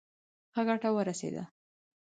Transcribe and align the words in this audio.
ښه 0.53 0.61
ګټه 0.67 0.89
ورسېده. 0.95 1.43